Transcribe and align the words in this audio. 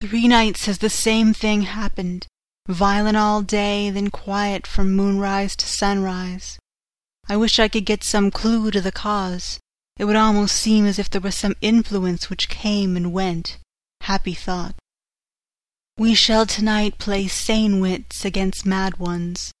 Three 0.00 0.28
nights 0.28 0.64
has 0.64 0.78
the 0.78 0.88
same 0.88 1.34
thing 1.34 1.62
happened, 1.62 2.26
violent 2.66 3.18
all 3.18 3.42
day, 3.42 3.90
then 3.90 4.08
quiet 4.08 4.66
from 4.66 4.96
moonrise 4.96 5.54
to 5.56 5.66
sunrise. 5.66 6.58
I 7.28 7.36
wish 7.36 7.58
I 7.58 7.68
could 7.68 7.84
get 7.84 8.02
some 8.02 8.30
clue 8.30 8.70
to 8.70 8.80
the 8.80 8.92
cause. 8.92 9.60
It 9.98 10.06
would 10.06 10.16
almost 10.16 10.56
seem 10.56 10.86
as 10.86 10.98
if 10.98 11.10
there 11.10 11.20
was 11.20 11.34
some 11.34 11.54
influence 11.60 12.30
which 12.30 12.48
came 12.48 12.96
and 12.96 13.12
went. 13.12 13.58
Happy 14.00 14.32
thought. 14.32 14.74
We 15.98 16.14
shall 16.14 16.46
tonight 16.46 16.96
play 16.96 17.28
sane 17.28 17.78
wits 17.78 18.24
against 18.24 18.64
mad 18.64 18.96
ones. 18.96 19.52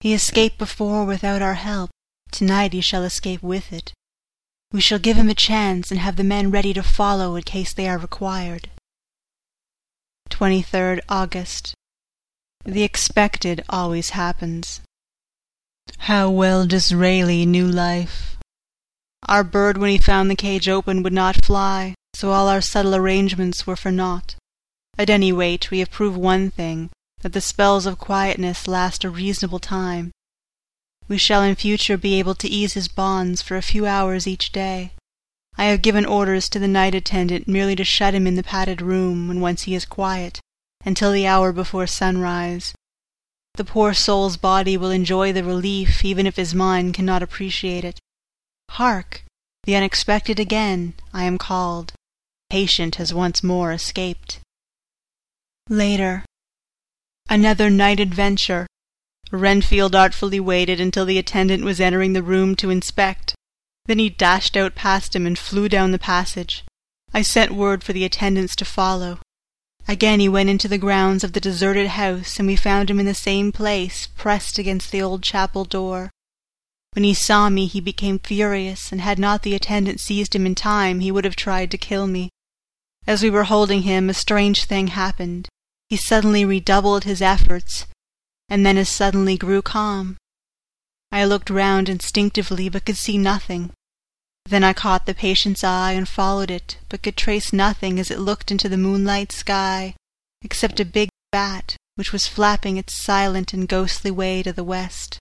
He 0.00 0.12
escaped 0.12 0.58
before 0.58 1.06
without 1.06 1.40
our 1.40 1.54
help. 1.54 1.88
Tonight 2.30 2.74
he 2.74 2.82
shall 2.82 3.02
escape 3.02 3.42
with 3.42 3.72
it. 3.72 3.94
We 4.72 4.82
shall 4.82 4.98
give 4.98 5.16
him 5.16 5.30
a 5.30 5.34
chance 5.34 5.90
and 5.90 5.98
have 5.98 6.16
the 6.16 6.22
men 6.22 6.50
ready 6.50 6.74
to 6.74 6.82
follow 6.82 7.34
in 7.34 7.44
case 7.44 7.72
they 7.72 7.88
are 7.88 7.96
required. 7.96 8.68
23rd 10.40 11.00
August. 11.10 11.74
The 12.64 12.82
expected 12.82 13.62
always 13.68 14.10
happens. 14.10 14.80
How 15.98 16.30
well 16.30 16.66
Disraeli 16.66 17.44
knew 17.44 17.68
life! 17.68 18.38
Our 19.28 19.44
bird 19.44 19.76
when 19.76 19.90
he 19.90 19.98
found 19.98 20.30
the 20.30 20.34
cage 20.34 20.66
open 20.66 21.02
would 21.02 21.12
not 21.12 21.44
fly, 21.44 21.94
so 22.14 22.30
all 22.30 22.48
our 22.48 22.62
subtle 22.62 22.94
arrangements 22.94 23.66
were 23.66 23.76
for 23.76 23.92
naught. 23.92 24.34
At 24.96 25.10
any 25.10 25.30
rate, 25.30 25.70
we 25.70 25.80
have 25.80 25.90
proved 25.90 26.16
one 26.16 26.50
thing, 26.50 26.88
that 27.20 27.34
the 27.34 27.42
spells 27.42 27.84
of 27.84 27.98
quietness 27.98 28.66
last 28.66 29.04
a 29.04 29.10
reasonable 29.10 29.58
time. 29.58 30.10
We 31.06 31.18
shall 31.18 31.42
in 31.42 31.54
future 31.54 31.98
be 31.98 32.18
able 32.18 32.34
to 32.36 32.48
ease 32.48 32.72
his 32.72 32.88
bonds 32.88 33.42
for 33.42 33.58
a 33.58 33.70
few 33.70 33.84
hours 33.84 34.26
each 34.26 34.52
day. 34.52 34.92
I 35.56 35.64
have 35.64 35.82
given 35.82 36.06
orders 36.06 36.48
to 36.50 36.58
the 36.58 36.68
night 36.68 36.94
attendant 36.94 37.48
merely 37.48 37.76
to 37.76 37.84
shut 37.84 38.14
him 38.14 38.26
in 38.26 38.34
the 38.34 38.42
padded 38.42 38.80
room 38.80 39.28
when 39.28 39.40
once 39.40 39.62
he 39.62 39.74
is 39.74 39.84
quiet, 39.84 40.40
until 40.84 41.12
the 41.12 41.26
hour 41.26 41.52
before 41.52 41.86
sunrise. 41.86 42.74
The 43.54 43.64
poor 43.64 43.92
soul's 43.92 44.36
body 44.36 44.76
will 44.76 44.90
enjoy 44.90 45.32
the 45.32 45.44
relief 45.44 46.04
even 46.04 46.26
if 46.26 46.36
his 46.36 46.54
mind 46.54 46.94
cannot 46.94 47.22
appreciate 47.22 47.84
it. 47.84 47.98
Hark! 48.70 49.24
The 49.64 49.76
unexpected 49.76 50.40
again! 50.40 50.94
I 51.12 51.24
am 51.24 51.36
called. 51.36 51.92
Patient 52.48 52.94
has 52.96 53.12
once 53.12 53.42
more 53.42 53.72
escaped. 53.72 54.38
Later. 55.68 56.24
Another 57.28 57.68
night 57.70 58.00
adventure. 58.00 58.66
Renfield 59.30 59.94
artfully 59.94 60.40
waited 60.40 60.80
until 60.80 61.04
the 61.04 61.18
attendant 61.18 61.64
was 61.64 61.80
entering 61.80 62.12
the 62.12 62.22
room 62.22 62.56
to 62.56 62.70
inspect. 62.70 63.34
Then 63.90 63.98
he 63.98 64.08
dashed 64.08 64.56
out 64.56 64.76
past 64.76 65.16
him 65.16 65.26
and 65.26 65.36
flew 65.36 65.68
down 65.68 65.90
the 65.90 65.98
passage. 65.98 66.64
I 67.12 67.22
sent 67.22 67.50
word 67.50 67.82
for 67.82 67.92
the 67.92 68.04
attendants 68.04 68.54
to 68.54 68.64
follow. 68.64 69.18
Again 69.88 70.20
he 70.20 70.28
went 70.28 70.48
into 70.48 70.68
the 70.68 70.78
grounds 70.78 71.24
of 71.24 71.32
the 71.32 71.40
deserted 71.40 71.88
house, 71.88 72.38
and 72.38 72.46
we 72.46 72.54
found 72.54 72.88
him 72.88 73.00
in 73.00 73.06
the 73.06 73.14
same 73.14 73.50
place, 73.50 74.06
pressed 74.06 74.60
against 74.60 74.92
the 74.92 75.02
old 75.02 75.24
chapel 75.24 75.64
door. 75.64 76.08
When 76.92 77.02
he 77.02 77.14
saw 77.14 77.50
me 77.50 77.66
he 77.66 77.80
became 77.80 78.20
furious, 78.20 78.92
and 78.92 79.00
had 79.00 79.18
not 79.18 79.42
the 79.42 79.56
attendant 79.56 79.98
seized 79.98 80.36
him 80.36 80.46
in 80.46 80.54
time 80.54 81.00
he 81.00 81.10
would 81.10 81.24
have 81.24 81.34
tried 81.34 81.72
to 81.72 81.76
kill 81.76 82.06
me. 82.06 82.30
As 83.08 83.24
we 83.24 83.30
were 83.30 83.50
holding 83.50 83.82
him 83.82 84.08
a 84.08 84.14
strange 84.14 84.66
thing 84.66 84.86
happened. 84.86 85.48
He 85.88 85.96
suddenly 85.96 86.44
redoubled 86.44 87.02
his 87.02 87.20
efforts, 87.20 87.86
and 88.48 88.64
then 88.64 88.78
as 88.78 88.88
suddenly 88.88 89.36
grew 89.36 89.62
calm. 89.62 90.16
I 91.10 91.24
looked 91.24 91.50
round 91.50 91.88
instinctively, 91.88 92.68
but 92.68 92.84
could 92.84 92.96
see 92.96 93.18
nothing. 93.18 93.72
Then 94.50 94.64
I 94.64 94.72
caught 94.72 95.06
the 95.06 95.14
patient's 95.14 95.62
eye 95.62 95.92
and 95.92 96.08
followed 96.08 96.50
it, 96.50 96.76
but 96.88 97.04
could 97.04 97.16
trace 97.16 97.52
nothing 97.52 98.00
as 98.00 98.10
it 98.10 98.18
looked 98.18 98.50
into 98.50 98.68
the 98.68 98.76
moonlight 98.76 99.30
sky, 99.30 99.94
except 100.42 100.80
a 100.80 100.84
big 100.84 101.08
bat 101.30 101.76
which 101.94 102.12
was 102.12 102.26
flapping 102.26 102.76
its 102.76 103.00
silent 103.00 103.52
and 103.52 103.68
ghostly 103.68 104.10
way 104.10 104.42
to 104.42 104.52
the 104.52 104.64
west. 104.64 105.20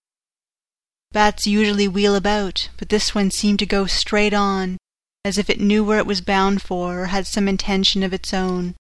Bats 1.12 1.46
usually 1.46 1.88
wheel 1.88 2.16
about, 2.16 2.70
but 2.78 2.90
this 2.90 3.14
one 3.14 3.30
seemed 3.30 3.60
to 3.60 3.68
go 3.68 3.86
straight 3.86 4.34
on, 4.34 4.80
as 5.24 5.38
if 5.38 5.48
it 5.48 5.62
knew 5.62 5.84
where 5.84 6.00
it 6.00 6.08
was 6.08 6.22
bound 6.22 6.64
for 6.64 7.02
or 7.02 7.06
had 7.08 7.28
some 7.28 7.48
intention 7.48 8.02
of 8.02 8.14
its 8.14 8.34
own. 8.34 8.74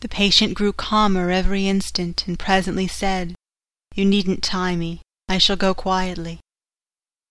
The 0.00 0.08
patient 0.08 0.52
grew 0.52 0.74
calmer 0.74 1.30
every 1.30 1.66
instant 1.66 2.26
and 2.26 2.38
presently 2.38 2.86
said, 2.86 3.34
You 3.94 4.04
needn't 4.04 4.42
tie 4.42 4.76
me. 4.76 5.00
I 5.30 5.38
shall 5.38 5.56
go 5.56 5.72
quietly. 5.72 6.40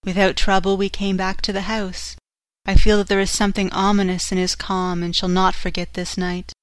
Without 0.03 0.35
trouble 0.35 0.77
we 0.77 0.89
came 0.89 1.17
back 1.17 1.41
to 1.41 1.53
the 1.53 1.61
house. 1.61 2.15
I 2.65 2.75
feel 2.75 2.97
that 2.97 3.07
there 3.07 3.19
is 3.19 3.31
something 3.31 3.71
ominous 3.71 4.31
in 4.31 4.37
his 4.37 4.55
calm 4.55 5.03
and 5.03 5.15
shall 5.15 5.29
not 5.29 5.55
forget 5.55 5.93
this 5.93 6.17
night. 6.17 6.53